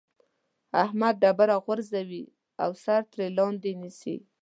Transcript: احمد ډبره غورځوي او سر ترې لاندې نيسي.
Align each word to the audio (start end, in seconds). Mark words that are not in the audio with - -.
احمد 0.83 1.13
ډبره 1.21 1.55
غورځوي 1.65 2.23
او 2.63 2.69
سر 2.83 3.01
ترې 3.11 3.27
لاندې 3.37 3.71
نيسي. 3.81 4.15